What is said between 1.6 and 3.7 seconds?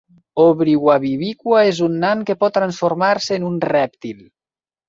és un nan que pot transformar-se en un